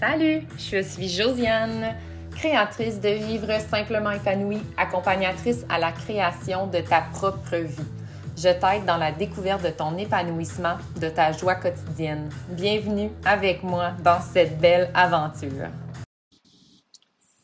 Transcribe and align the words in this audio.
Salut, 0.00 0.42
je 0.58 0.82
suis 0.82 1.08
Josiane, 1.08 1.94
créatrice 2.32 3.00
de 3.00 3.10
Vivre 3.10 3.60
simplement 3.60 4.10
épanouie, 4.10 4.60
accompagnatrice 4.76 5.64
à 5.68 5.78
la 5.78 5.92
création 5.92 6.66
de 6.66 6.80
ta 6.80 7.02
propre 7.12 7.56
vie. 7.56 7.88
Je 8.36 8.48
t'aide 8.48 8.84
dans 8.86 8.96
la 8.96 9.12
découverte 9.12 9.62
de 9.62 9.70
ton 9.70 9.96
épanouissement, 9.96 10.78
de 11.00 11.08
ta 11.08 11.30
joie 11.30 11.54
quotidienne. 11.54 12.28
Bienvenue 12.50 13.10
avec 13.24 13.62
moi 13.62 13.92
dans 14.02 14.20
cette 14.20 14.58
belle 14.58 14.90
aventure. 14.94 15.68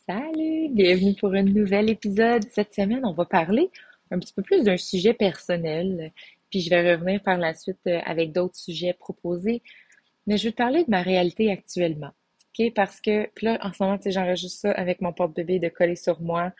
Salut, 0.08 0.70
bienvenue 0.70 1.14
pour 1.14 1.32
un 1.34 1.44
nouvel 1.44 1.88
épisode. 1.88 2.44
Cette 2.50 2.74
semaine, 2.74 3.04
on 3.04 3.12
va 3.12 3.26
parler 3.26 3.70
un 4.10 4.18
petit 4.18 4.32
peu 4.32 4.42
plus 4.42 4.64
d'un 4.64 4.76
sujet 4.76 5.14
personnel, 5.14 6.12
puis 6.50 6.62
je 6.62 6.70
vais 6.70 6.94
revenir 6.94 7.22
par 7.22 7.38
la 7.38 7.54
suite 7.54 7.78
euh, 7.86 8.00
avec 8.04 8.32
d'autres 8.32 8.56
sujets 8.56 8.92
proposés. 8.92 9.62
Mais 10.26 10.36
je 10.36 10.48
vais 10.48 10.50
te 10.50 10.56
parler 10.56 10.82
de 10.82 10.90
ma 10.90 11.02
réalité 11.02 11.52
actuellement. 11.52 12.10
OK? 12.58 12.72
Parce 12.74 13.00
que, 13.00 13.26
puis 13.34 13.46
là, 13.46 13.58
en 13.62 13.72
ce 13.72 13.82
moment, 13.82 13.98
tu 13.98 14.10
j'enregistre 14.10 14.60
ça 14.60 14.72
avec 14.72 15.00
mon 15.00 15.12
porte-bébé 15.12 15.58
de 15.58 15.68
coller 15.68 15.96
sur 15.96 16.20
moi. 16.20 16.52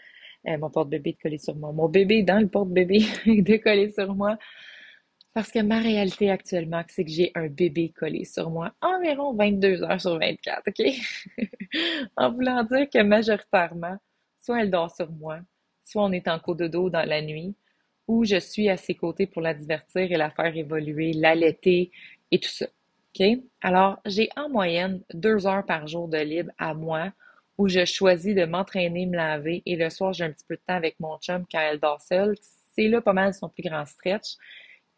Euh, 0.48 0.56
mon 0.58 0.70
porte-bébé 0.70 1.12
de 1.12 1.18
coller 1.18 1.38
sur 1.38 1.56
moi. 1.56 1.72
Mon 1.72 1.88
bébé 1.88 2.22
dans 2.22 2.38
le 2.38 2.48
porte-bébé 2.48 3.00
de 3.26 3.56
coller 3.56 3.90
sur 3.90 4.14
moi. 4.14 4.38
Parce 5.32 5.52
que 5.52 5.60
ma 5.60 5.78
réalité 5.78 6.30
actuellement, 6.30 6.82
c'est 6.88 7.04
que 7.04 7.10
j'ai 7.10 7.30
un 7.36 7.46
bébé 7.46 7.90
collé 7.96 8.24
sur 8.24 8.50
moi 8.50 8.74
environ 8.80 9.32
22 9.34 9.82
heures 9.84 10.00
sur 10.00 10.18
24, 10.18 10.62
OK? 10.66 11.46
en 12.16 12.32
voulant 12.32 12.64
dire 12.64 12.88
que 12.90 13.02
majoritairement, 13.02 13.96
soit 14.42 14.62
elle 14.62 14.70
dort 14.70 14.90
sur 14.94 15.10
moi, 15.12 15.38
soit 15.84 16.04
on 16.04 16.10
est 16.12 16.26
en 16.26 16.38
dos 16.38 16.90
dans 16.90 17.06
la 17.08 17.22
nuit, 17.22 17.54
ou 18.08 18.24
je 18.24 18.40
suis 18.40 18.68
à 18.68 18.76
ses 18.76 18.96
côtés 18.96 19.26
pour 19.26 19.40
la 19.40 19.54
divertir 19.54 20.10
et 20.10 20.16
la 20.16 20.30
faire 20.30 20.56
évoluer, 20.56 21.12
l'allaiter 21.12 21.92
et 22.32 22.40
tout 22.40 22.48
ça. 22.48 22.66
OK? 23.18 23.26
Alors, 23.60 23.98
j'ai 24.06 24.28
en 24.36 24.48
moyenne 24.48 25.02
deux 25.12 25.46
heures 25.46 25.64
par 25.64 25.86
jour 25.86 26.08
de 26.08 26.18
libre 26.18 26.50
à 26.58 26.74
moi 26.74 27.12
où 27.58 27.68
je 27.68 27.84
choisis 27.84 28.34
de 28.34 28.44
m'entraîner, 28.44 29.04
me 29.06 29.16
laver 29.16 29.62
et 29.66 29.76
le 29.76 29.90
soir, 29.90 30.12
j'ai 30.12 30.24
un 30.24 30.30
petit 30.30 30.46
peu 30.48 30.56
de 30.56 30.62
temps 30.66 30.76
avec 30.76 30.98
mon 30.98 31.18
chum 31.18 31.44
quand 31.50 31.60
elle 31.60 31.78
dort 31.78 32.00
seule. 32.00 32.34
C'est 32.74 32.88
là 32.88 33.02
pas 33.02 33.12
mal 33.12 33.34
son 33.34 33.48
plus 33.48 33.62
grand 33.62 33.84
stretch 33.84 34.36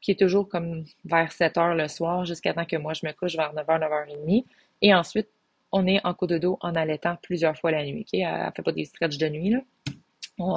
qui 0.00 0.10
est 0.10 0.18
toujours 0.18 0.48
comme 0.48 0.84
vers 1.04 1.32
7 1.32 1.56
heures 1.56 1.74
le 1.74 1.88
soir 1.88 2.24
jusqu'à 2.24 2.52
temps 2.52 2.64
que 2.64 2.76
moi 2.76 2.92
je 2.92 3.06
me 3.06 3.12
couche 3.12 3.36
vers 3.36 3.54
9h, 3.54 3.80
9h30. 3.80 4.44
Et 4.82 4.94
ensuite, 4.94 5.28
on 5.70 5.86
est 5.86 6.04
en 6.04 6.12
coup 6.12 6.26
de 6.26 6.38
dos 6.38 6.58
en 6.60 6.74
allaitant 6.74 7.16
plusieurs 7.22 7.56
fois 7.56 7.70
la 7.70 7.84
nuit. 7.84 8.00
OK? 8.02 8.20
Elle, 8.20 8.52
fait 8.54 8.62
pas 8.62 8.72
des 8.72 8.84
stretches 8.84 9.18
de 9.18 9.28
nuit. 9.28 9.56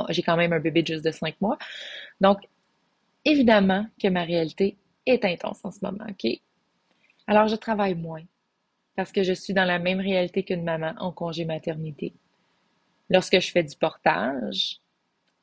J'ai 0.10 0.24
quand 0.24 0.36
même 0.36 0.52
un 0.52 0.60
bébé 0.60 0.84
juste 0.86 1.06
de 1.06 1.12
5 1.12 1.40
mois. 1.42 1.58
Donc, 2.20 2.40
évidemment 3.24 3.86
que 4.02 4.10
ma 4.10 4.24
réalité 4.24 4.78
est 5.06 5.24
intense 5.24 5.64
en 5.64 5.72
ce 5.72 5.80
moment. 5.82 6.06
OK? 6.10 6.40
Alors, 7.28 7.48
je 7.48 7.56
travaille 7.56 7.96
moins 7.96 8.24
parce 8.96 9.12
que 9.12 9.24
je 9.24 9.34
suis 9.34 9.54
dans 9.54 9.66
la 9.66 9.80
même 9.80 10.00
réalité 10.00 10.44
qu'une 10.44 10.64
maman 10.64 10.94
en 11.00 11.12
congé 11.12 11.46
maternité. 11.46 12.14
Lorsque 13.10 13.40
je 13.40 13.52
fais 13.52 13.64
du 13.64 13.76
portage, 13.76 14.80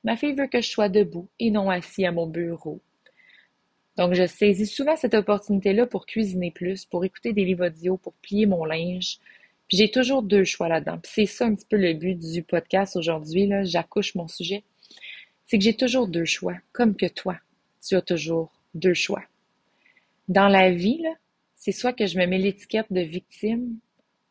ma 0.04 0.16
fille 0.16 0.34
veut 0.34 0.46
que 0.46 0.60
je 0.60 0.70
sois 0.70 0.88
debout 0.88 1.28
et 1.38 1.50
non 1.50 1.70
assis 1.70 2.06
à 2.06 2.12
mon 2.12 2.26
bureau. 2.26 2.80
Donc, 3.96 4.14
je 4.14 4.26
saisis 4.26 4.66
souvent 4.66 4.96
cette 4.96 5.14
opportunité-là 5.14 5.86
pour 5.86 6.06
cuisiner 6.06 6.50
plus, 6.50 6.86
pour 6.86 7.04
écouter 7.04 7.32
des 7.34 7.44
livres 7.44 7.66
audio, 7.66 7.98
pour 7.98 8.14
plier 8.14 8.46
mon 8.46 8.64
linge, 8.64 9.18
j'ai 9.68 9.90
toujours 9.90 10.22
deux 10.22 10.44
choix 10.44 10.68
là-dedans. 10.68 11.00
c'est 11.04 11.26
ça 11.26 11.46
un 11.46 11.54
petit 11.54 11.66
peu 11.66 11.76
le 11.76 11.94
but 11.94 12.18
du 12.18 12.42
podcast 12.42 12.96
aujourd'hui, 12.96 13.46
là, 13.46 13.64
j'accouche 13.64 14.14
mon 14.14 14.28
sujet. 14.28 14.64
C'est 15.46 15.58
que 15.58 15.64
j'ai 15.64 15.76
toujours 15.76 16.08
deux 16.08 16.24
choix, 16.24 16.56
comme 16.72 16.94
que 16.94 17.06
toi, 17.06 17.38
tu 17.86 17.94
as 17.96 18.02
toujours 18.02 18.52
deux 18.74 18.94
choix. 18.94 19.22
Dans 20.28 20.48
la 20.48 20.70
vie, 20.70 20.98
là, 21.02 21.10
c'est 21.64 21.70
soit 21.70 21.92
que 21.92 22.06
je 22.06 22.18
me 22.18 22.26
mets 22.26 22.38
l'étiquette 22.38 22.92
de 22.92 23.02
victime 23.02 23.78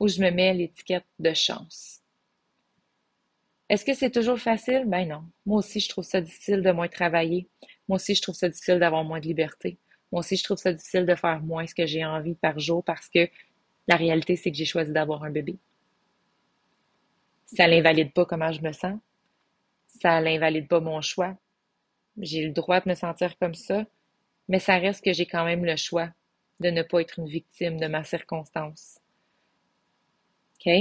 ou 0.02 0.10
je 0.10 0.20
me 0.20 0.32
mets 0.32 0.54
l'étiquette 0.54 1.06
de 1.18 1.34
chance. 1.34 2.02
Est-ce 3.70 3.86
que 3.86 3.94
c'est 3.94 4.12
toujours 4.12 4.38
facile? 4.38 4.84
Ben 4.86 5.08
non. 5.08 5.24
Moi 5.46 5.60
aussi, 5.60 5.80
je 5.80 5.88
trouve 5.88 6.04
ça 6.04 6.20
difficile 6.20 6.62
de 6.62 6.72
moins 6.72 6.90
travailler. 6.90 7.48
Moi 7.88 7.96
aussi, 7.96 8.16
je 8.16 8.22
trouve 8.22 8.36
ça 8.36 8.50
difficile 8.50 8.80
d'avoir 8.80 9.06
moins 9.06 9.22
de 9.22 9.28
liberté. 9.28 9.80
Moi 10.12 10.20
aussi, 10.20 10.36
je 10.36 10.44
trouve 10.44 10.58
ça 10.58 10.74
difficile 10.74 11.06
de 11.06 11.16
faire 11.16 11.42
moins 11.42 11.66
ce 11.66 11.74
que 11.74 11.86
j'ai 11.86 12.04
envie 12.04 12.36
par 12.36 12.60
jour 12.60 12.84
parce 12.84 13.08
que 13.08 13.30
la 13.88 13.96
réalité, 13.96 14.36
c'est 14.36 14.52
que 14.52 14.58
j'ai 14.58 14.66
choisi 14.66 14.92
d'avoir 14.92 15.24
un 15.24 15.32
bébé. 15.32 15.58
Ça 17.46 17.66
n'invalide 17.66 18.12
pas 18.12 18.26
comment 18.26 18.52
je 18.52 18.62
me 18.62 18.74
sens. 18.74 19.00
Ça 19.88 20.20
n'invalide 20.20 20.68
pas 20.68 20.82
mon 20.82 21.00
choix. 21.00 21.38
J'ai 22.18 22.44
le 22.46 22.52
droit 22.52 22.82
de 22.82 22.90
me 22.90 22.96
sentir 22.96 23.38
comme 23.38 23.56
ça, 23.56 23.86
mais 24.50 24.60
ça 24.60 24.78
reste 24.78 25.02
que 25.02 25.14
j'ai 25.14 25.26
quand 25.26 25.46
même 25.46 25.64
le 25.64 25.78
choix 25.78 26.12
de 26.62 26.70
ne 26.70 26.84
pas 26.84 27.02
être 27.02 27.20
une 27.20 27.28
victime 27.28 27.80
de 27.80 27.88
ma 27.88 28.04
circonstance. 28.04 29.00
OK? 30.60 30.72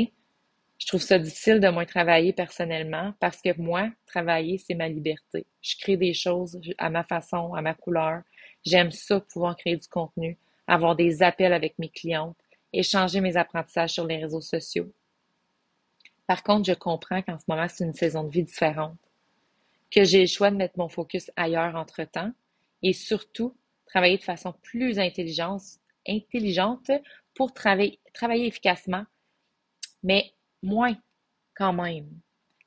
Je 0.78 0.86
trouve 0.86 1.02
ça 1.02 1.18
difficile 1.18 1.60
de 1.60 1.68
moins 1.68 1.84
travailler 1.84 2.32
personnellement 2.32 3.12
parce 3.20 3.42
que 3.42 3.58
moi, 3.60 3.90
travailler, 4.06 4.56
c'est 4.56 4.74
ma 4.74 4.88
liberté. 4.88 5.46
Je 5.60 5.76
crée 5.78 5.98
des 5.98 6.14
choses 6.14 6.58
à 6.78 6.88
ma 6.88 7.04
façon, 7.04 7.52
à 7.54 7.60
ma 7.60 7.74
couleur. 7.74 8.22
J'aime 8.64 8.90
ça, 8.90 9.20
pouvoir 9.20 9.56
créer 9.56 9.76
du 9.76 9.88
contenu, 9.88 10.38
avoir 10.66 10.96
des 10.96 11.22
appels 11.22 11.52
avec 11.52 11.78
mes 11.78 11.90
clientes, 11.90 12.36
échanger 12.72 13.20
mes 13.20 13.36
apprentissages 13.36 13.90
sur 13.90 14.06
les 14.06 14.16
réseaux 14.16 14.40
sociaux. 14.40 14.90
Par 16.26 16.42
contre, 16.42 16.66
je 16.66 16.74
comprends 16.74 17.20
qu'en 17.22 17.38
ce 17.38 17.44
moment, 17.48 17.66
c'est 17.68 17.84
une 17.84 17.92
saison 17.92 18.24
de 18.24 18.30
vie 18.30 18.44
différente, 18.44 18.96
que 19.90 20.04
j'ai 20.04 20.20
le 20.20 20.26
choix 20.26 20.50
de 20.50 20.56
mettre 20.56 20.78
mon 20.78 20.88
focus 20.88 21.30
ailleurs 21.36 21.74
entre-temps 21.74 22.32
et 22.82 22.92
surtout 22.94 23.54
travailler 23.90 24.18
de 24.18 24.22
façon 24.22 24.54
plus 24.62 24.98
intelligente, 24.98 25.62
intelligente 26.08 26.90
pour 27.34 27.52
travailler, 27.52 27.98
travailler 28.14 28.46
efficacement, 28.46 29.04
mais 30.02 30.32
moins 30.62 30.96
quand 31.54 31.72
même. 31.72 32.08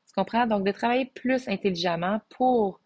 Tu 0.08 0.14
comprends? 0.16 0.46
Donc, 0.46 0.66
de 0.66 0.72
travailler 0.72 1.06
plus 1.06 1.48
intelligemment 1.48 2.20
pour 2.30 2.80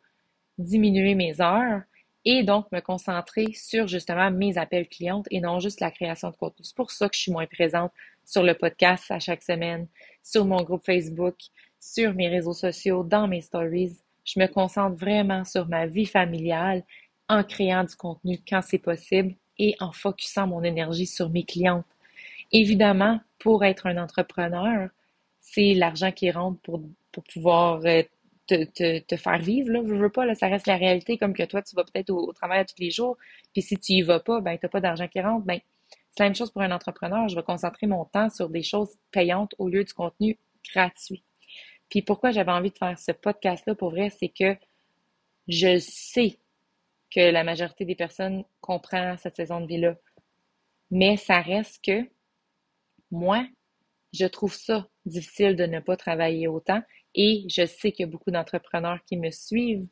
diminuer 0.58 1.16
mes 1.16 1.42
heures 1.42 1.81
et 2.25 2.44
donc 2.44 2.72
me 2.72 2.80
concentrer 2.80 3.53
sur 3.53 3.88
justement 3.88 4.30
mes 4.31 4.58
appels 4.58 4.88
clientes 4.88 5.28
et 5.31 5.40
non 5.40 5.59
juste 5.59 5.80
la 5.80 5.92
création 5.92 6.30
de 6.30 6.36
contenu. 6.36 6.64
C'est 6.64 6.75
pour 6.75 6.92
ça 6.92 7.09
que 7.09 7.16
je 7.16 7.22
suis 7.22 7.31
moins 7.31 7.46
présente 7.46 7.92
sur 8.25 8.44
le 8.44 8.54
podcast 8.54 9.09
à 9.09 9.19
chaque 9.19 9.44
semaine, 9.44 9.88
sur 10.24 10.46
mon 10.46 10.62
groupe 10.62 10.86
Facebook, 10.86 11.36
sur 11.80 12.14
mes 12.14 12.28
réseaux 12.28 12.54
sociaux, 12.54 13.04
dans 13.04 13.28
mes 13.28 13.42
stories. 13.42 13.98
Je 14.25 14.40
me 14.40 14.48
concentre 14.48 14.98
vraiment 14.98 15.46
sur 15.46 15.68
ma 15.68 15.86
vie 15.88 16.06
familiale 16.06 16.84
en 17.29 17.43
créant 17.43 17.83
du 17.83 17.95
contenu 17.95 18.39
quand 18.47 18.61
c'est 18.61 18.77
possible 18.77 19.35
et 19.59 19.75
en 19.79 19.91
focusant 19.91 20.47
mon 20.47 20.63
énergie 20.63 21.07
sur 21.07 21.29
mes 21.29 21.43
clientes. 21.43 21.85
Évidemment, 22.51 23.19
pour 23.39 23.65
être 23.65 23.88
un 23.88 23.97
entrepreneur, 23.97 24.89
c'est 25.39 25.73
l'argent 25.73 26.11
qui 26.11 26.31
rentre 26.31 26.59
pour, 26.61 26.81
pouvoir 27.33 27.81
euh, 27.85 28.03
te, 28.47 29.15
faire 29.15 29.39
vivre, 29.39 29.71
là, 29.71 29.81
veux, 29.81 29.97
veux 29.97 30.09
pas, 30.09 30.25
là, 30.25 30.35
ça 30.35 30.47
reste 30.47 30.67
la 30.67 30.77
réalité, 30.77 31.17
comme 31.17 31.33
que 31.33 31.43
toi, 31.43 31.61
tu 31.61 31.75
vas 31.75 31.83
peut-être 31.83 32.11
au, 32.11 32.31
travail 32.31 32.65
tous 32.65 32.79
les 32.79 32.91
jours, 32.91 33.17
puis 33.53 33.61
si 33.61 33.75
tu 33.77 33.94
y 33.94 34.01
vas 34.01 34.19
pas, 34.19 34.39
ben, 34.39 34.57
t'as 34.57 34.67
pas 34.67 34.81
d'argent 34.81 35.07
qui 35.07 35.19
rentre, 35.19 35.45
ben, 35.45 35.59
c'est 36.11 36.23
la 36.23 36.25
même 36.27 36.35
chose 36.35 36.51
pour 36.51 36.61
un 36.61 36.71
entrepreneur, 36.71 37.27
je 37.27 37.35
vais 37.35 37.44
concentrer 37.44 37.88
mon 37.88 38.05
temps 38.05 38.29
sur 38.29 38.49
des 38.49 38.63
choses 38.63 38.97
payantes 39.11 39.55
au 39.57 39.67
lieu 39.67 39.83
du 39.83 39.94
contenu 39.94 40.38
gratuit. 40.73 41.23
Puis 41.89 42.01
pourquoi 42.01 42.31
j'avais 42.31 42.51
envie 42.51 42.71
de 42.71 42.77
faire 42.77 42.97
ce 42.99 43.11
podcast-là, 43.11 43.75
pour 43.75 43.91
vrai, 43.91 44.09
c'est 44.09 44.29
que 44.29 44.55
je 45.47 45.79
sais 45.79 46.38
que 47.17 47.31
la 47.31 47.44
majorité 47.44 47.83
des 47.83 47.95
personnes 47.95 48.44
comprend 48.61 49.17
cette 49.17 49.35
saison 49.35 49.59
de 49.59 49.66
vie-là. 49.66 49.95
Mais 50.91 51.17
ça 51.17 51.41
reste 51.41 51.83
que 51.83 52.07
moi, 53.09 53.47
je 54.13 54.28
trouve 54.28 54.53
ça 54.53 54.88
difficile 55.03 55.56
de 55.56 55.66
ne 55.66 55.79
pas 55.79 55.97
travailler 55.97 56.47
autant 56.47 56.83
et 57.16 57.47
je 57.50 57.66
sais 57.66 57.91
qu'il 57.91 58.06
y 58.06 58.07
a 58.07 58.11
beaucoup 58.11 58.29
d'entrepreneurs 58.29 59.00
qui 59.07 59.17
me 59.17 59.31
suivent 59.31 59.88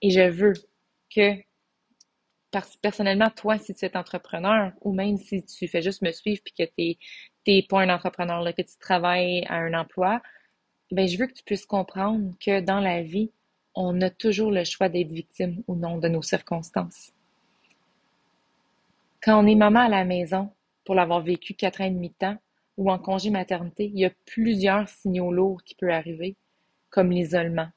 et 0.00 0.10
je 0.10 0.28
veux 0.28 0.52
que, 1.12 1.32
personnellement, 2.82 3.30
toi, 3.30 3.58
si 3.58 3.74
tu 3.74 3.84
es 3.84 3.96
entrepreneur 3.96 4.72
ou 4.82 4.92
même 4.92 5.16
si 5.16 5.44
tu 5.44 5.66
fais 5.66 5.82
juste 5.82 6.02
me 6.02 6.12
suivre 6.12 6.40
puis 6.44 6.54
que 6.56 6.70
tu 6.78 6.98
n'es 7.48 7.66
pas 7.68 7.80
un 7.80 7.92
entrepreneur, 7.92 8.42
là, 8.42 8.52
que 8.52 8.62
tu 8.62 8.78
travailles 8.78 9.44
à 9.48 9.56
un 9.56 9.74
emploi, 9.74 10.22
ben, 10.92 11.08
je 11.08 11.18
veux 11.18 11.26
que 11.26 11.34
tu 11.34 11.42
puisses 11.42 11.66
comprendre 11.66 12.32
que 12.38 12.60
dans 12.60 12.80
la 12.80 13.02
vie, 13.02 13.32
on 13.80 14.00
a 14.00 14.10
toujours 14.10 14.50
le 14.50 14.64
choix 14.64 14.88
d'être 14.88 15.12
victime 15.12 15.62
ou 15.68 15.76
non 15.76 15.98
de 15.98 16.08
nos 16.08 16.20
circonstances. 16.20 17.12
Quand 19.22 19.40
on 19.40 19.46
est 19.46 19.54
maman 19.54 19.80
à 19.80 19.88
la 19.88 20.04
maison, 20.04 20.50
pour 20.84 20.96
l'avoir 20.96 21.20
vécu 21.20 21.54
quatre 21.54 21.80
ans 21.80 21.84
et 21.84 21.90
demi 21.90 22.08
de 22.08 22.14
temps, 22.14 22.38
ou 22.76 22.90
en 22.90 22.98
congé 22.98 23.30
maternité, 23.30 23.86
il 23.86 24.00
y 24.00 24.04
a 24.04 24.10
plusieurs 24.26 24.88
signaux 24.88 25.32
lourds 25.32 25.62
qui 25.62 25.76
peuvent 25.76 25.90
arriver, 25.90 26.36
comme 26.90 27.12
l'isolement, 27.12 27.68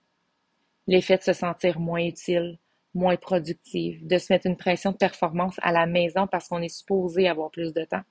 l'effet 0.87 1.17
de 1.17 1.23
se 1.23 1.33
sentir 1.33 1.79
moins 1.79 2.03
utile, 2.03 2.57
moins 2.95 3.15
productive, 3.15 4.05
de 4.05 4.17
se 4.17 4.33
mettre 4.33 4.47
une 4.47 4.57
pression 4.57 4.91
de 4.91 4.97
performance 4.97 5.59
à 5.61 5.71
la 5.71 5.85
maison 5.85 6.25
parce 6.25 6.47
qu'on 6.47 6.63
est 6.63 6.69
supposé 6.69 7.27
avoir 7.27 7.51
plus 7.51 7.73
de 7.73 7.83
temps. 7.83 8.03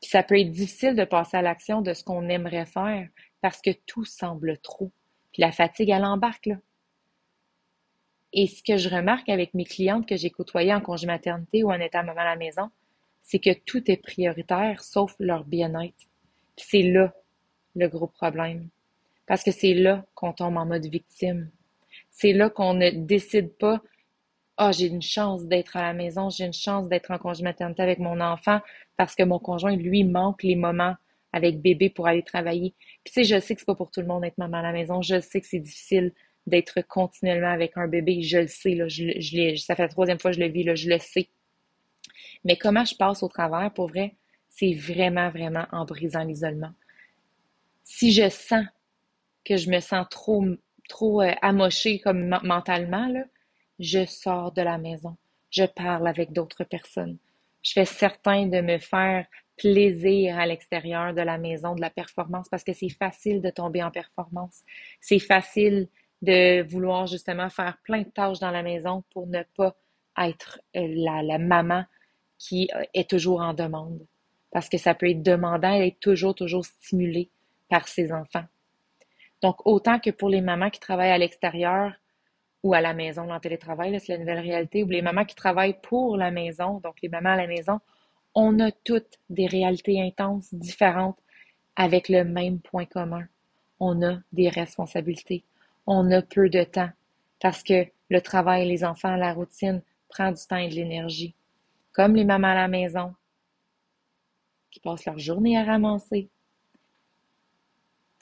Puis 0.00 0.10
ça 0.10 0.24
peut 0.24 0.38
être 0.38 0.50
difficile 0.50 0.96
de 0.96 1.04
passer 1.04 1.36
à 1.36 1.42
l'action 1.42 1.80
de 1.80 1.94
ce 1.94 2.02
qu'on 2.02 2.28
aimerait 2.28 2.66
faire 2.66 3.08
parce 3.40 3.60
que 3.62 3.70
tout 3.86 4.04
semble 4.04 4.58
trop. 4.58 4.90
La 5.38 5.52
fatigue, 5.52 5.90
elle 5.90 6.04
embarque, 6.04 6.46
là. 6.46 6.56
Et 8.32 8.46
ce 8.46 8.62
que 8.62 8.76
je 8.76 8.88
remarque 8.88 9.28
avec 9.28 9.54
mes 9.54 9.64
clientes 9.64 10.06
que 10.06 10.16
j'ai 10.16 10.30
côtoyées 10.30 10.74
en 10.74 10.80
congé 10.80 11.06
maternité 11.06 11.62
ou 11.62 11.70
en 11.70 11.80
étant 11.80 12.04
maman 12.04 12.20
à 12.20 12.24
la 12.24 12.36
maison, 12.36 12.70
c'est 13.22 13.38
que 13.38 13.52
tout 13.64 13.90
est 13.90 13.96
prioritaire 13.96 14.82
sauf 14.82 15.14
leur 15.18 15.44
bien-être. 15.44 16.06
c'est 16.56 16.82
là 16.82 17.14
le 17.74 17.88
gros 17.88 18.06
problème. 18.06 18.68
Parce 19.26 19.42
que 19.42 19.50
c'est 19.52 19.74
là 19.74 20.04
qu'on 20.14 20.32
tombe 20.32 20.56
en 20.56 20.66
mode 20.66 20.86
victime. 20.86 21.50
C'est 22.10 22.32
là 22.32 22.50
qu'on 22.50 22.74
ne 22.74 22.90
décide 22.90 23.56
pas 23.56 23.82
ah, 24.58 24.68
oh, 24.70 24.72
j'ai 24.72 24.86
une 24.86 25.02
chance 25.02 25.44
d'être 25.44 25.76
à 25.76 25.82
la 25.82 25.92
maison, 25.92 26.30
j'ai 26.30 26.46
une 26.46 26.52
chance 26.54 26.88
d'être 26.88 27.10
en 27.10 27.18
congé 27.18 27.42
maternité 27.42 27.82
avec 27.82 27.98
mon 27.98 28.20
enfant 28.22 28.60
parce 28.96 29.14
que 29.14 29.22
mon 29.22 29.38
conjoint, 29.38 29.76
lui, 29.76 30.02
manque 30.02 30.42
les 30.42 30.56
moments 30.56 30.94
avec 31.36 31.60
bébé 31.60 31.90
pour 31.90 32.06
aller 32.06 32.22
travailler. 32.22 32.74
Puis 33.04 33.12
tu 33.12 33.24
je 33.24 33.38
sais 33.38 33.54
que 33.54 33.60
c'est 33.60 33.66
pas 33.66 33.74
pour 33.74 33.90
tout 33.90 34.00
le 34.00 34.06
monde 34.06 34.22
d'être 34.22 34.38
maman 34.38 34.58
à 34.58 34.62
la 34.62 34.72
maison. 34.72 35.02
Je 35.02 35.20
sais 35.20 35.40
que 35.40 35.46
c'est 35.46 35.60
difficile 35.60 36.12
d'être 36.46 36.80
continuellement 36.82 37.50
avec 37.50 37.72
un 37.76 37.86
bébé. 37.86 38.22
Je 38.22 38.38
le 38.38 38.46
sais. 38.46 38.76
Je, 38.88 39.20
je 39.20 39.56
ça 39.56 39.76
fait 39.76 39.82
la 39.82 39.88
troisième 39.88 40.18
fois 40.18 40.30
que 40.30 40.36
je 40.36 40.40
le 40.40 40.48
vis. 40.48 40.64
Je 40.76 40.88
le 40.88 40.98
sais. 40.98 41.28
Mais 42.44 42.56
comment 42.56 42.84
je 42.84 42.94
passe 42.96 43.22
au 43.22 43.28
travers, 43.28 43.72
pour 43.72 43.88
vrai, 43.88 44.16
c'est 44.48 44.72
vraiment, 44.72 45.30
vraiment 45.30 45.66
en 45.72 45.84
brisant 45.84 46.24
l'isolement. 46.24 46.72
Si 47.84 48.12
je 48.12 48.28
sens 48.28 48.64
que 49.44 49.56
je 49.56 49.70
me 49.70 49.80
sens 49.80 50.06
trop, 50.10 50.44
trop 50.88 51.22
euh, 51.22 51.32
amochée 51.42 52.00
comme 52.00 52.38
mentalement, 52.42 53.12
je 53.78 54.04
sors 54.06 54.52
de 54.52 54.62
la 54.62 54.78
maison. 54.78 55.16
Je 55.50 55.64
parle 55.64 56.08
avec 56.08 56.32
d'autres 56.32 56.64
personnes. 56.64 57.18
Je 57.62 57.72
fais 57.72 57.84
certain 57.84 58.46
de 58.46 58.60
me 58.60 58.78
faire 58.78 59.26
plaisir 59.56 60.38
à 60.38 60.46
l'extérieur 60.46 61.14
de 61.14 61.22
la 61.22 61.38
maison, 61.38 61.74
de 61.74 61.80
la 61.80 61.90
performance, 61.90 62.48
parce 62.48 62.64
que 62.64 62.72
c'est 62.72 62.90
facile 62.90 63.40
de 63.40 63.50
tomber 63.50 63.82
en 63.82 63.90
performance. 63.90 64.62
C'est 65.00 65.18
facile 65.18 65.88
de 66.22 66.62
vouloir 66.62 67.06
justement 67.06 67.48
faire 67.48 67.78
plein 67.82 68.02
de 68.02 68.08
tâches 68.08 68.38
dans 68.38 68.50
la 68.50 68.62
maison 68.62 69.04
pour 69.12 69.26
ne 69.26 69.42
pas 69.56 69.74
être 70.18 70.60
euh, 70.76 70.86
la, 70.88 71.22
la 71.22 71.38
maman 71.38 71.84
qui 72.38 72.68
euh, 72.74 72.82
est 72.94 73.08
toujours 73.08 73.40
en 73.40 73.54
demande. 73.54 74.06
Parce 74.50 74.68
que 74.68 74.78
ça 74.78 74.94
peut 74.94 75.10
être 75.10 75.22
demandant 75.22 75.78
d'être 75.78 76.00
toujours, 76.00 76.34
toujours 76.34 76.64
stimulé 76.64 77.30
par 77.68 77.88
ses 77.88 78.12
enfants. 78.12 78.44
Donc, 79.42 79.66
autant 79.66 79.98
que 79.98 80.10
pour 80.10 80.28
les 80.28 80.40
mamans 80.40 80.70
qui 80.70 80.80
travaillent 80.80 81.10
à 81.10 81.18
l'extérieur 81.18 81.92
ou 82.62 82.74
à 82.74 82.80
la 82.80 82.94
maison, 82.94 83.26
dans 83.26 83.38
télétravail, 83.38 83.98
c'est 84.00 84.12
la 84.12 84.18
nouvelle 84.18 84.40
réalité, 84.40 84.82
ou 84.82 84.88
les 84.88 85.02
mamans 85.02 85.24
qui 85.24 85.34
travaillent 85.34 85.78
pour 85.82 86.16
la 86.16 86.30
maison, 86.30 86.80
donc 86.80 86.96
les 87.02 87.08
mamans 87.08 87.30
à 87.30 87.36
la 87.36 87.46
maison, 87.46 87.80
on 88.36 88.60
a 88.60 88.70
toutes 88.70 89.18
des 89.30 89.46
réalités 89.46 90.00
intenses, 90.00 90.52
différentes, 90.52 91.18
avec 91.74 92.10
le 92.10 92.22
même 92.22 92.60
point 92.60 92.84
commun. 92.84 93.26
On 93.80 94.02
a 94.02 94.18
des 94.30 94.50
responsabilités. 94.50 95.42
On 95.86 96.10
a 96.10 96.20
peu 96.20 96.50
de 96.50 96.62
temps 96.62 96.90
parce 97.40 97.62
que 97.62 97.86
le 98.10 98.20
travail, 98.20 98.68
les 98.68 98.84
enfants, 98.84 99.16
la 99.16 99.32
routine 99.32 99.82
prend 100.08 100.32
du 100.32 100.46
temps 100.46 100.56
et 100.56 100.68
de 100.68 100.74
l'énergie. 100.74 101.34
Comme 101.92 102.14
les 102.14 102.24
mamans 102.24 102.48
à 102.48 102.54
la 102.54 102.68
maison 102.68 103.14
qui 104.70 104.80
passent 104.80 105.06
leur 105.06 105.18
journée 105.18 105.56
à 105.56 105.64
ramasser. 105.64 106.28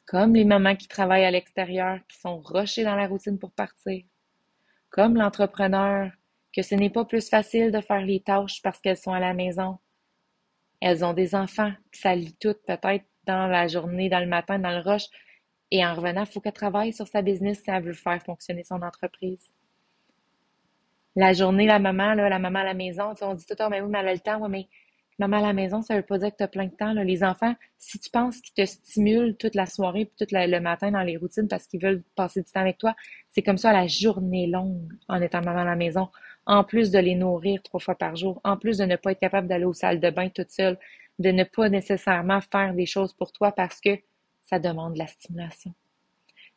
Comme 0.06 0.36
les 0.36 0.44
mamans 0.44 0.76
qui 0.76 0.86
travaillent 0.86 1.24
à 1.24 1.30
l'extérieur, 1.32 1.98
qui 2.06 2.18
sont 2.20 2.38
rushées 2.38 2.84
dans 2.84 2.94
la 2.94 3.08
routine 3.08 3.38
pour 3.38 3.50
partir. 3.50 4.04
Comme 4.90 5.16
l'entrepreneur, 5.16 6.12
que 6.54 6.62
ce 6.62 6.76
n'est 6.76 6.90
pas 6.90 7.04
plus 7.04 7.28
facile 7.28 7.72
de 7.72 7.80
faire 7.80 8.02
les 8.02 8.20
tâches 8.20 8.62
parce 8.62 8.80
qu'elles 8.80 8.96
sont 8.96 9.12
à 9.12 9.18
la 9.18 9.34
maison, 9.34 9.78
elles 10.84 11.02
ont 11.02 11.14
des 11.14 11.34
enfants, 11.34 11.72
qui 11.90 12.00
ça 12.02 12.14
lit 12.14 12.36
tout 12.38 12.54
peut-être 12.66 13.06
dans 13.26 13.46
la 13.46 13.68
journée, 13.68 14.10
dans 14.10 14.20
le 14.20 14.26
matin, 14.26 14.58
dans 14.58 14.70
le 14.70 14.80
rush. 14.80 15.04
Et 15.70 15.84
en 15.84 15.94
revenant, 15.94 16.24
il 16.24 16.30
faut 16.30 16.40
qu'elle 16.40 16.52
travaille 16.52 16.92
sur 16.92 17.08
sa 17.08 17.22
business 17.22 17.62
si 17.64 17.70
elle 17.70 17.82
veut 17.82 17.94
faire 17.94 18.22
fonctionner 18.22 18.64
son 18.64 18.82
entreprise. 18.82 19.50
La 21.16 21.32
journée, 21.32 21.64
la 21.64 21.78
maman, 21.78 22.12
la 22.12 22.38
maman 22.38 22.58
à 22.58 22.64
la 22.64 22.74
maison, 22.74 23.14
on 23.22 23.32
dit 23.32 23.46
tout 23.46 23.54
le 23.54 23.56
temps, 23.56 23.70
mais 23.70 23.80
oui, 23.80 23.88
mais 23.90 24.00
elle 24.00 24.08
a 24.08 24.12
le 24.12 24.20
temps, 24.20 24.46
mais 24.46 24.68
maman 25.18 25.38
à 25.38 25.40
la 25.40 25.52
maison, 25.54 25.80
ça 25.80 25.96
veut 25.96 26.02
pas 26.02 26.18
dire 26.18 26.30
que 26.32 26.36
tu 26.36 26.42
as 26.42 26.48
plein 26.48 26.66
de 26.66 26.74
temps. 26.74 26.92
Les 26.92 27.24
enfants, 27.24 27.54
si 27.78 27.98
tu 27.98 28.10
penses 28.10 28.42
qu'ils 28.42 28.52
te 28.52 28.70
stimulent 28.70 29.38
toute 29.38 29.54
la 29.54 29.64
soirée 29.64 30.04
puis 30.04 30.26
tout 30.26 30.34
le 30.34 30.60
matin 30.60 30.90
dans 30.90 31.02
les 31.02 31.16
routines 31.16 31.48
parce 31.48 31.66
qu'ils 31.66 31.80
veulent 31.80 32.02
passer 32.14 32.42
du 32.42 32.52
temps 32.52 32.60
avec 32.60 32.76
toi, 32.76 32.94
c'est 33.30 33.42
comme 33.42 33.56
ça 33.56 33.72
la 33.72 33.86
journée 33.86 34.48
longue 34.48 34.92
en 35.08 35.22
étant 35.22 35.40
maman 35.40 35.60
à 35.60 35.64
la 35.64 35.76
maison 35.76 36.10
en 36.46 36.64
plus 36.64 36.90
de 36.90 36.98
les 36.98 37.14
nourrir 37.14 37.62
trois 37.62 37.80
fois 37.80 37.94
par 37.94 38.16
jour, 38.16 38.40
en 38.44 38.56
plus 38.56 38.78
de 38.78 38.84
ne 38.84 38.96
pas 38.96 39.12
être 39.12 39.20
capable 39.20 39.48
d'aller 39.48 39.64
aux 39.64 39.72
salles 39.72 40.00
de 40.00 40.10
bain 40.10 40.28
toute 40.28 40.50
seule, 40.50 40.78
de 41.18 41.30
ne 41.30 41.44
pas 41.44 41.68
nécessairement 41.68 42.40
faire 42.40 42.74
des 42.74 42.86
choses 42.86 43.12
pour 43.12 43.32
toi 43.32 43.52
parce 43.52 43.80
que 43.80 43.98
ça 44.42 44.58
demande 44.58 44.94
de 44.94 44.98
la 44.98 45.06
stimulation. 45.06 45.74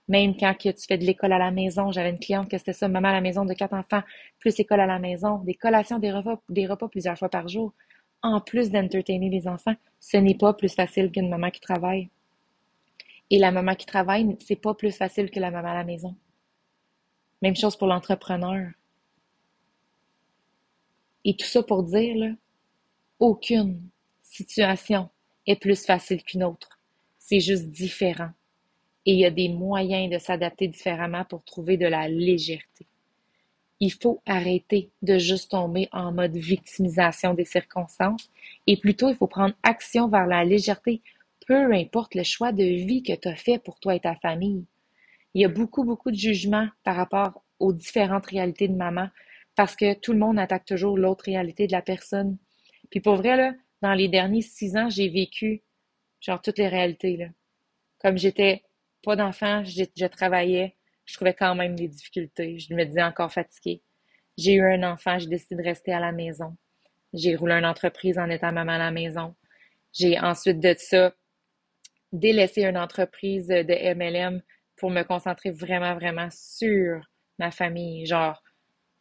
Même 0.08 0.38
quand 0.38 0.54
tu 0.58 0.72
fais 0.88 0.98
de 0.98 1.04
l'école 1.04 1.34
à 1.34 1.38
la 1.38 1.52
maison, 1.52 1.92
j'avais 1.92 2.10
une 2.10 2.20
cliente 2.20 2.50
que 2.50 2.58
c'était 2.58 2.74
ça, 2.74 2.88
maman 2.88 3.10
à 3.10 3.14
la 3.14 3.22
maison 3.22 3.44
de 3.44 3.54
quatre 3.54 3.74
enfants, 3.74 4.04
plus 4.40 4.58
école 4.60 4.80
à 4.80 4.86
la 4.86 5.00
maison, 5.00 5.40
des 5.40 5.54
collations, 5.54 6.00
des 6.00 6.12
repas, 6.12 6.42
des 6.48 6.66
repas 6.66 6.88
plusieurs 6.88 7.18
fois 7.18 7.30
par 7.30 7.48
jour, 7.50 7.74
en 8.24 8.40
plus 8.40 8.72
d'entertainer 8.72 9.30
les 9.30 9.48
enfants, 9.48 9.76
ce 10.00 10.18
n'est 10.18 10.36
pas 10.36 10.54
plus 10.54 10.74
facile 10.74 11.12
qu'une 11.12 11.30
maman 11.30 11.52
qui 11.52 11.60
travaille. 11.60 12.10
Et 13.30 13.38
la 13.38 13.52
maman 13.52 13.76
qui 13.76 13.86
travaille, 13.86 14.38
c'est 14.40 14.56
pas 14.56 14.74
plus 14.74 14.96
facile 14.96 15.30
que 15.30 15.40
la 15.40 15.52
maman 15.52 15.70
à 15.70 15.74
la 15.74 15.84
maison. 15.84 16.16
Même 17.42 17.56
chose 17.56 17.76
pour 17.76 17.88
l'entrepreneur. 17.88 18.72
Et 21.28 21.36
tout 21.36 21.46
ça 21.46 21.62
pour 21.62 21.84
dire, 21.84 22.16
là, 22.16 22.32
aucune 23.20 23.82
situation 24.24 25.10
est 25.46 25.60
plus 25.60 25.86
facile 25.86 26.24
qu'une 26.24 26.46
autre. 26.46 26.80
C'est 27.20 27.42
juste 27.42 27.70
différent. 27.70 28.30
Et 29.06 29.12
il 29.12 29.20
y 29.20 29.26
a 29.26 29.30
des 29.30 29.50
moyens 29.50 30.10
de 30.10 30.20
s'adapter 30.20 30.70
différemment 30.70 31.26
pour 31.26 31.44
trouver 31.44 31.76
de 31.76 31.86
la 31.86 32.08
légèreté. 32.08 32.88
Il 33.82 33.92
faut 33.92 34.22
arrêter 34.26 34.90
de 35.02 35.18
juste 35.18 35.52
tomber 35.52 35.90
en 35.92 36.14
mode 36.14 36.38
victimisation 36.38 37.34
des 37.34 37.46
circonstances 37.46 38.32
et 38.66 38.78
plutôt 38.78 39.10
il 39.10 39.16
faut 39.16 39.28
prendre 39.28 39.54
action 39.64 40.08
vers 40.08 40.28
la 40.28 40.46
légèreté, 40.46 41.02
peu 41.46 41.74
importe 41.74 42.16
le 42.16 42.24
choix 42.24 42.54
de 42.54 42.64
vie 42.64 43.04
que 43.04 43.14
tu 43.14 43.28
as 43.28 43.36
fait 43.36 43.60
pour 43.60 43.82
toi 43.82 43.96
et 43.96 44.00
ta 44.00 44.16
famille. 44.16 44.64
Il 45.34 45.42
y 45.42 45.46
a 45.46 45.50
beaucoup, 45.50 45.84
beaucoup 45.84 46.10
de 46.10 46.16
jugements 46.16 46.70
par 46.86 46.96
rapport 46.96 47.44
aux 47.60 47.74
différentes 47.74 48.28
réalités 48.28 48.70
de 48.70 48.76
maman, 48.76 49.10
parce 49.58 49.76
que 49.76 49.96
tout 49.96 50.14
le 50.14 50.20
monde 50.20 50.38
attaque 50.38 50.66
toujours 50.66 50.98
l'autre 50.98 51.26
réalité 51.26 51.66
de 51.66 51.72
la 51.72 51.82
personne. 51.82 52.38
Puis 52.92 53.02
pour 53.02 53.16
vrai, 53.16 53.54
dans 53.82 53.94
les 53.94 54.08
derniers 54.08 54.44
six 54.44 54.78
ans, 54.78 54.88
j'ai 54.88 55.10
vécu 55.10 55.64
genre 56.22 56.40
toutes 56.42 56.60
les 56.60 56.68
réalités. 56.68 57.18
Là. 57.18 57.26
Comme 58.00 58.20
j'étais 58.20 58.64
pas 59.04 59.16
d'enfant, 59.16 59.64
je, 59.66 60.06
travaillais, 60.06 60.78
je 61.06 61.16
trouvais 61.16 61.34
quand 61.34 61.56
même 61.56 61.76
des 61.76 61.88
difficultés. 61.88 62.60
Je 62.60 62.72
me 62.76 62.86
disais 62.86 63.02
encore 63.02 63.34
fatiguée. 63.34 63.82
J'ai 64.38 64.54
eu 64.54 64.64
un 64.64 64.84
enfant, 64.84 65.18
j'ai 65.18 65.28
décidé 65.28 65.56
de 65.56 65.64
rester 65.64 65.92
à 65.92 66.00
la 66.00 66.12
maison. 66.12 66.56
J'ai 67.14 67.36
roulé 67.36 67.56
une 67.56 67.66
entreprise 67.66 68.20
en 68.20 68.30
étant 68.30 68.52
maman 68.52 68.74
à 68.74 68.78
la 68.78 68.92
maison. 68.92 69.36
J'ai 69.92 70.20
ensuite 70.20 70.60
de 70.60 70.76
ça 70.78 71.16
délaissé 72.12 72.64
une 72.64 72.78
entreprise 72.78 73.48
de 73.48 73.94
MLM 73.96 74.44
pour 74.76 74.92
me 74.92 75.02
concentrer 75.02 75.50
vraiment, 75.50 75.96
vraiment 75.96 76.30
sur 76.30 77.02
ma 77.40 77.50
famille. 77.50 78.06
Genre, 78.06 78.40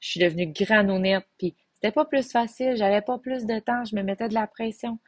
je 0.07 0.13
suis 0.13 0.21
devenue 0.21 0.53
honnête, 0.89 1.27
puis 1.37 1.57
c'était 1.75 1.91
pas 1.91 2.05
plus 2.05 2.31
facile, 2.31 2.77
j'avais 2.77 3.03
pas 3.03 3.19
plus 3.19 3.45
de 3.45 3.59
temps, 3.59 3.85
je 3.85 3.97
me 3.97 4.03
mettais 4.03 4.29
de 4.29 4.35
la 4.35 4.47
pression. 4.47 5.01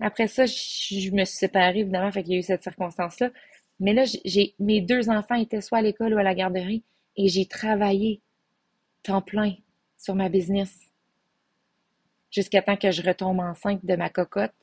Après 0.00 0.28
ça, 0.28 0.46
je, 0.46 1.10
me 1.10 1.26
suis 1.26 1.36
séparée, 1.36 1.80
évidemment, 1.80 2.10
fait 2.10 2.22
qu'il 2.22 2.32
y 2.32 2.36
a 2.36 2.38
eu 2.38 2.42
cette 2.42 2.62
circonstance-là. 2.62 3.30
Mais 3.80 3.92
là, 3.92 4.04
j'ai 4.24 4.54
mes 4.58 4.80
deux 4.80 5.10
enfants 5.10 5.34
étaient 5.34 5.60
soit 5.60 5.78
à 5.78 5.82
l'école 5.82 6.14
ou 6.14 6.18
à 6.18 6.22
la 6.22 6.34
garderie 6.34 6.82
et 7.16 7.28
j'ai 7.28 7.44
travaillé 7.44 8.22
temps 9.02 9.20
plein 9.20 9.56
sur 9.98 10.14
ma 10.14 10.30
business 10.30 10.90
jusqu'à 12.30 12.62
temps 12.62 12.76
que 12.76 12.90
je 12.90 13.02
retombe 13.02 13.40
enceinte 13.40 13.84
de 13.84 13.94
ma 13.94 14.08
cocotte. 14.08 14.54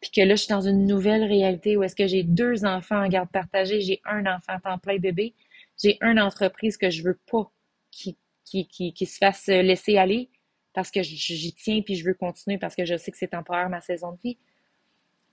Puis 0.00 0.10
que 0.10 0.22
là, 0.22 0.34
je 0.34 0.44
suis 0.44 0.48
dans 0.48 0.62
une 0.62 0.86
nouvelle 0.86 1.24
réalité 1.24 1.76
où 1.76 1.82
est-ce 1.82 1.94
que 1.94 2.06
j'ai 2.06 2.22
deux 2.22 2.64
enfants 2.64 3.04
en 3.04 3.08
garde 3.08 3.30
partagée, 3.30 3.82
j'ai 3.82 4.00
un 4.06 4.24
enfant 4.24 4.58
temps 4.60 4.78
plein 4.78 4.96
bébé, 4.96 5.34
j'ai 5.80 5.98
une 6.00 6.18
entreprise 6.18 6.78
que 6.78 6.88
je 6.88 7.02
veux 7.02 7.18
pas 7.30 7.52
qui, 7.92 8.16
qui, 8.44 8.66
qui, 8.66 8.92
qui 8.92 9.06
se 9.06 9.18
fasse 9.18 9.46
laisser 9.46 9.96
aller 9.96 10.28
parce 10.72 10.90
que 10.90 11.02
j'y 11.02 11.54
tiens 11.54 11.82
puis 11.82 11.94
je 11.94 12.04
veux 12.04 12.14
continuer 12.14 12.58
parce 12.58 12.74
que 12.74 12.84
je 12.84 12.96
sais 12.96 13.12
que 13.12 13.18
c'est 13.18 13.28
temporaire 13.28 13.68
ma 13.68 13.80
saison 13.80 14.12
de 14.12 14.18
vie. 14.24 14.38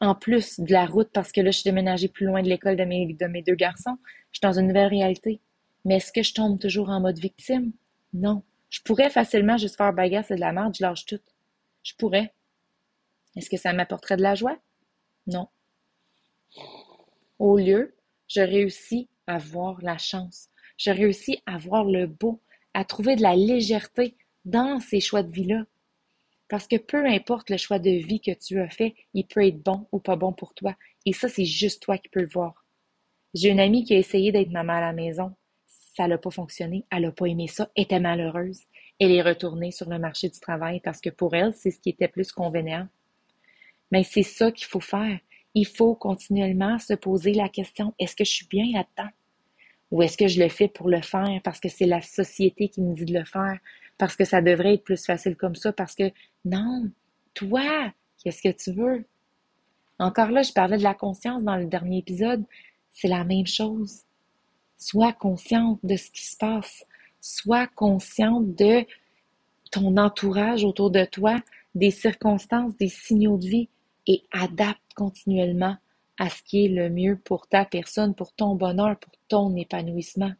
En 0.01 0.15
plus 0.15 0.59
de 0.59 0.71
la 0.71 0.85
route 0.85 1.09
parce 1.11 1.31
que 1.31 1.41
là, 1.41 1.51
je 1.51 1.59
suis 1.59 1.69
déménagée 1.69 2.07
plus 2.07 2.25
loin 2.25 2.41
de 2.41 2.47
l'école 2.47 2.77
de 2.77 2.85
mes, 2.85 3.13
de 3.13 3.25
mes 3.25 3.41
deux 3.41 3.55
garçons. 3.55 3.97
Je 4.31 4.37
suis 4.37 4.41
dans 4.41 4.57
une 4.57 4.67
nouvelle 4.67 4.87
réalité. 4.87 5.41
Mais 5.85 5.97
est-ce 5.97 6.11
que 6.11 6.23
je 6.23 6.33
tombe 6.33 6.59
toujours 6.59 6.89
en 6.89 7.01
mode 7.01 7.17
victime? 7.17 7.71
Non. 8.13 8.43
Je 8.69 8.81
pourrais 8.81 9.09
facilement 9.09 9.57
juste 9.57 9.77
faire 9.77 9.93
bagarre, 9.93 10.23
c'est 10.25 10.35
de 10.35 10.39
la 10.39 10.53
merde, 10.53 10.75
je 10.77 10.83
lâche 10.83 11.05
tout. 11.05 11.19
Je 11.83 11.93
pourrais. 11.95 12.33
Est-ce 13.35 13.49
que 13.49 13.57
ça 13.57 13.73
m'apporterait 13.73 14.17
de 14.17 14.21
la 14.21 14.35
joie? 14.35 14.57
Non. 15.27 15.47
Au 17.39 17.57
lieu, 17.57 17.95
je 18.27 18.41
réussis 18.41 19.09
à 19.27 19.37
voir 19.37 19.81
la 19.81 19.97
chance. 19.97 20.49
Je 20.77 20.91
réussis 20.91 21.41
à 21.45 21.57
voir 21.57 21.83
le 21.83 22.07
beau, 22.07 22.41
à 22.79 22.85
trouver 22.85 23.17
de 23.17 23.21
la 23.21 23.35
légèreté 23.35 24.15
dans 24.45 24.79
ces 24.79 25.01
choix 25.01 25.21
de 25.21 25.33
vie-là. 25.33 25.65
Parce 26.47 26.65
que 26.65 26.77
peu 26.77 27.05
importe 27.05 27.49
le 27.49 27.57
choix 27.57 27.77
de 27.77 27.89
vie 27.89 28.21
que 28.21 28.31
tu 28.31 28.57
as 28.61 28.69
fait, 28.69 28.95
il 29.13 29.27
peut 29.27 29.45
être 29.45 29.61
bon 29.61 29.85
ou 29.91 29.99
pas 29.99 30.15
bon 30.15 30.31
pour 30.31 30.53
toi. 30.53 30.77
Et 31.05 31.11
ça, 31.11 31.27
c'est 31.27 31.43
juste 31.43 31.83
toi 31.83 31.97
qui 31.97 32.07
peux 32.07 32.21
le 32.21 32.29
voir. 32.29 32.65
J'ai 33.33 33.49
une 33.49 33.59
amie 33.59 33.83
qui 33.83 33.95
a 33.95 33.97
essayé 33.97 34.31
d'être 34.31 34.51
maman 34.51 34.77
à 34.77 34.79
la 34.79 34.93
maison. 34.93 35.35
Ça 35.67 36.07
n'a 36.07 36.17
pas 36.17 36.31
fonctionné. 36.31 36.85
Elle 36.89 37.01
n'a 37.01 37.11
pas 37.11 37.25
aimé 37.25 37.47
ça. 37.47 37.69
Elle 37.75 37.83
était 37.83 37.99
malheureuse. 37.99 38.61
Elle 38.97 39.11
est 39.11 39.21
retournée 39.21 39.71
sur 39.71 39.89
le 39.89 39.99
marché 39.99 40.29
du 40.29 40.39
travail 40.39 40.79
parce 40.79 41.01
que 41.01 41.09
pour 41.09 41.35
elle, 41.35 41.53
c'est 41.53 41.71
ce 41.71 41.81
qui 41.81 41.89
était 41.89 42.07
plus 42.07 42.31
convenant. 42.31 42.87
Mais 43.91 44.03
c'est 44.03 44.23
ça 44.23 44.53
qu'il 44.53 44.67
faut 44.67 44.79
faire. 44.79 45.19
Il 45.53 45.67
faut 45.67 45.95
continuellement 45.95 46.79
se 46.79 46.93
poser 46.93 47.33
la 47.33 47.49
question, 47.49 47.93
est-ce 47.99 48.15
que 48.15 48.23
je 48.23 48.31
suis 48.31 48.47
bien 48.47 48.67
là-dedans? 48.71 49.09
Ou 49.91 50.03
est-ce 50.03 50.17
que 50.17 50.27
je 50.27 50.41
le 50.41 50.49
fais 50.49 50.67
pour 50.67 50.89
le 50.89 51.01
faire 51.01 51.41
parce 51.43 51.59
que 51.59 51.69
c'est 51.69 51.85
la 51.85 52.01
société 52.01 52.69
qui 52.69 52.81
me 52.81 52.93
dit 52.93 53.05
de 53.05 53.17
le 53.17 53.25
faire, 53.25 53.57
parce 53.97 54.15
que 54.15 54.25
ça 54.25 54.41
devrait 54.41 54.75
être 54.75 54.83
plus 54.83 55.03
facile 55.03 55.35
comme 55.35 55.55
ça, 55.55 55.73
parce 55.73 55.95
que 55.95 56.11
non, 56.45 56.89
toi, 57.33 57.91
qu'est-ce 58.23 58.41
que 58.41 58.55
tu 58.55 58.71
veux? 58.71 59.05
Encore 59.97 60.31
là, 60.31 60.43
je 60.43 60.53
parlais 60.53 60.77
de 60.77 60.83
la 60.83 60.93
conscience 60.93 61.43
dans 61.43 61.57
le 61.57 61.65
dernier 61.65 61.97
épisode, 61.97 62.45
c'est 62.91 63.07
la 63.07 63.23
même 63.23 63.47
chose. 63.47 64.03
Sois 64.77 65.13
consciente 65.13 65.79
de 65.83 65.97
ce 65.97 66.09
qui 66.11 66.25
se 66.25 66.37
passe. 66.37 66.85
Sois 67.19 67.67
consciente 67.67 68.55
de 68.55 68.85
ton 69.71 69.97
entourage 69.97 70.63
autour 70.63 70.89
de 70.89 71.03
toi, 71.03 71.41
des 71.75 71.91
circonstances, 71.91 72.77
des 72.77 72.87
signaux 72.87 73.37
de 73.37 73.47
vie 73.47 73.69
et 74.07 74.23
adapte 74.31 74.81
continuellement 74.95 75.75
à 76.19 76.29
ce 76.29 76.43
qui 76.43 76.65
est 76.65 76.69
le 76.69 76.89
mieux 76.89 77.17
pour 77.17 77.47
ta 77.47 77.65
personne, 77.65 78.13
pour 78.13 78.33
ton 78.33 78.53
bonheur, 78.53 78.99
pour 78.99 79.13
ton 79.29 79.55
épanouissement. 79.55 80.33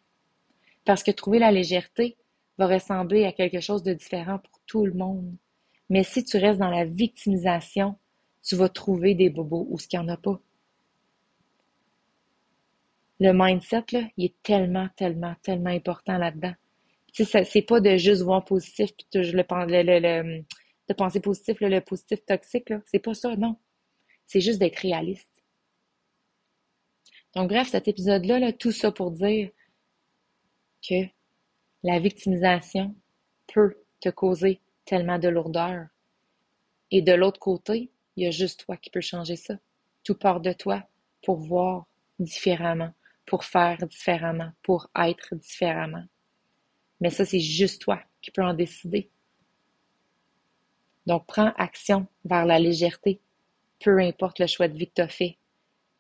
Parce 0.86 1.03
que 1.03 1.12
trouver 1.12 1.39
la 1.39 1.51
légèreté 1.51 2.17
va 2.57 2.67
ressembler 2.67 3.25
à 3.25 3.31
quelque 3.31 3.62
chose 3.62 3.81
de 3.81 3.93
différent 3.93 4.39
pour 4.39 4.59
tout 4.67 4.86
le 4.86 4.93
monde. 4.93 5.33
Mais 5.89 6.03
si 6.03 6.24
tu 6.25 6.38
restes 6.38 6.59
dans 6.59 6.69
la 6.69 6.83
victimisation, 6.83 7.95
tu 8.43 8.55
vas 8.55 8.67
trouver 8.67 9.15
des 9.15 9.29
bobos 9.29 9.67
où 9.69 9.79
ce 9.79 9.88
qu'il 9.88 10.00
n'y 10.00 10.05
en 10.05 10.09
a 10.09 10.17
pas. 10.17 10.39
Le 13.21 13.31
mindset, 13.33 13.86
il 14.17 14.25
est 14.25 14.36
tellement, 14.43 14.89
tellement, 14.98 15.36
tellement 15.41 15.69
important 15.69 16.17
là-dedans. 16.17 16.53
Tu 17.13 17.25
sais, 17.25 17.43
c'est 17.45 17.62
pas 17.62 17.79
de 17.79 17.98
juste 17.98 18.21
voir 18.21 18.43
positif 18.43 18.91
puis 18.95 19.21
de 19.21 20.93
penser 20.93 21.19
positif, 21.19 21.57
le 21.62 21.79
positif 21.79 22.25
toxique, 22.25 22.69
là. 22.69 22.81
C'est 22.86 23.00
pas 23.00 23.13
ça, 23.13 23.36
non. 23.36 23.55
C'est 24.25 24.41
juste 24.41 24.59
d'être 24.59 24.79
réaliste. 24.79 25.38
Donc, 27.36 27.50
bref, 27.50 27.69
cet 27.69 27.88
épisode-là, 27.88 28.39
là, 28.39 28.53
tout 28.53 28.71
ça 28.71 28.91
pour 28.91 29.12
dire 29.12 29.50
que 30.88 31.05
la 31.83 32.00
victimisation 32.00 32.95
peut 33.53 33.75
te 34.00 34.09
causer 34.09 34.62
tellement 34.86 35.19
de 35.19 35.27
lourdeur. 35.27 35.88
Et 36.91 37.01
de 37.01 37.13
l'autre 37.13 37.39
côté, 37.39 37.91
il 38.15 38.24
y 38.24 38.27
a 38.27 38.31
juste 38.31 38.65
toi 38.65 38.77
qui 38.77 38.89
peux 38.89 39.01
changer 39.01 39.36
ça. 39.36 39.55
Tout 40.03 40.15
part 40.15 40.41
de 40.41 40.53
toi 40.53 40.83
pour 41.24 41.38
voir 41.38 41.86
différemment, 42.17 42.93
pour 43.25 43.43
faire 43.43 43.77
différemment, 43.88 44.51
pour 44.63 44.89
être 44.95 45.36
différemment. 45.36 46.05
Mais 47.00 47.09
ça, 47.09 47.25
c'est 47.25 47.39
juste 47.39 47.81
toi 47.81 48.01
qui 48.21 48.31
peux 48.31 48.43
en 48.43 48.53
décider. 48.53 49.09
Donc, 51.05 51.25
prends 51.25 51.53
action 51.57 52.07
vers 52.25 52.45
la 52.45 52.59
légèreté, 52.59 53.21
peu 53.79 54.00
importe 54.00 54.39
le 54.39 54.48
choix 54.48 54.67
de 54.67 54.77
vie 54.77 54.88
que 54.88 54.95
tu 54.95 55.01
as 55.01 55.07
fait. 55.07 55.38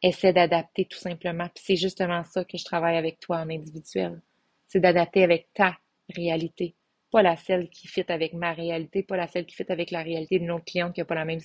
Essaie 0.01 0.33
d'adapter 0.33 0.85
tout 0.85 0.97
simplement. 0.97 1.47
Puis 1.53 1.63
c'est 1.65 1.75
justement 1.75 2.23
ça 2.23 2.45
que 2.45 2.57
je 2.57 2.63
travaille 2.63 2.97
avec 2.97 3.19
toi 3.19 3.37
en 3.37 3.49
individuel. 3.49 4.21
C'est 4.67 4.79
d'adapter 4.79 5.23
avec 5.23 5.49
ta 5.53 5.77
réalité. 6.15 6.75
Pas 7.11 7.23
la 7.23 7.35
celle 7.35 7.69
qui 7.69 7.87
fit 7.87 8.05
avec 8.07 8.33
ma 8.33 8.53
réalité, 8.53 9.01
pas 9.03 9.17
la 9.17 9.27
celle 9.27 9.45
qui 9.45 9.55
fit 9.55 9.65
avec 9.69 9.89
la 9.91 10.03
réalité 10.03 10.39
d'une 10.39 10.51
autre 10.51 10.65
cliente 10.65 10.93
qui 10.93 11.01
n'a 11.01 11.05
pas 11.05 11.15
la 11.15 11.25
même 11.25 11.39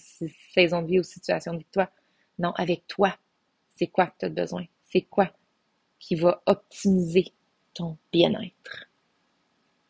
saison 0.55 0.83
de 0.83 0.89
vie 0.89 1.01
ou 1.01 1.03
situation 1.03 1.59
que 1.59 1.65
toi. 1.73 1.91
Non, 2.39 2.53
avec 2.53 2.87
toi. 2.87 3.17
C'est 3.71 3.87
quoi 3.87 4.07
que 4.09 4.19
tu 4.21 4.27
as 4.27 4.29
besoin? 4.29 4.65
C'est 4.85 5.03
quoi 5.03 5.33
qui 5.99 6.17
va 6.17 6.43
optimiser 6.47 7.33
ton 7.73 7.97
bien-être? 8.13 8.91